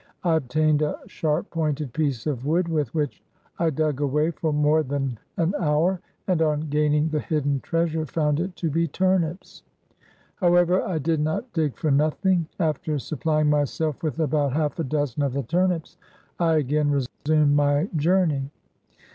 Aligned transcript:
I 0.23 0.37
obtained 0.37 0.81
a 0.81 0.97
sharp 1.05 1.51
pointed 1.51 1.93
piece 1.93 2.25
of 2.25 2.43
wood, 2.43 2.67
with 2.67 2.91
which 2.95 3.21
I 3.59 3.69
dug 3.69 4.01
away 4.01 4.31
for 4.31 4.51
more 4.51 4.81
than 4.81 5.19
an 5.37 5.53
hour, 5.59 6.01
and 6.25 6.41
on 6.41 6.61
gain 6.69 6.91
ing 6.95 7.09
the 7.09 7.19
hidden 7.19 7.59
treasure, 7.59 8.07
found 8.07 8.39
it 8.39 8.55
to 8.55 8.71
be 8.71 8.87
turnips. 8.87 9.61
How 10.37 10.55
ever, 10.55 10.81
I 10.81 10.97
did 10.97 11.19
not 11.19 11.53
dig 11.53 11.75
for 11.77 11.91
nothing. 11.91 12.47
After 12.59 12.97
supplying 12.97 13.51
my 13.51 13.65
self 13.65 14.01
with 14.01 14.19
about 14.19 14.53
half 14.53 14.79
a 14.79 14.83
dozen 14.83 15.21
of 15.21 15.33
the 15.33 15.43
turnips, 15.43 15.97
I 16.39 16.55
again 16.55 16.89
resumed 16.89 17.55
my 17.55 17.87
journey. 17.95 18.49